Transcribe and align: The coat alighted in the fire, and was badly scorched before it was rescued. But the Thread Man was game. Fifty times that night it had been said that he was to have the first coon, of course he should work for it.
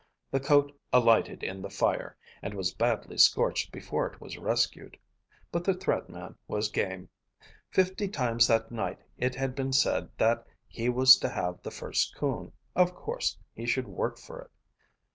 The 0.31 0.39
coat 0.39 0.75
alighted 0.91 1.43
in 1.43 1.61
the 1.61 1.69
fire, 1.69 2.17
and 2.41 2.55
was 2.55 2.73
badly 2.73 3.19
scorched 3.19 3.71
before 3.71 4.07
it 4.07 4.19
was 4.19 4.35
rescued. 4.35 4.97
But 5.51 5.63
the 5.63 5.75
Thread 5.75 6.09
Man 6.09 6.33
was 6.47 6.71
game. 6.71 7.09
Fifty 7.69 8.07
times 8.07 8.47
that 8.47 8.71
night 8.71 9.03
it 9.19 9.35
had 9.35 9.53
been 9.53 9.71
said 9.73 10.09
that 10.17 10.47
he 10.67 10.89
was 10.89 11.17
to 11.17 11.29
have 11.29 11.61
the 11.61 11.69
first 11.69 12.15
coon, 12.15 12.51
of 12.75 12.95
course 12.95 13.37
he 13.53 13.67
should 13.67 13.87
work 13.87 14.17
for 14.17 14.41
it. 14.41 14.49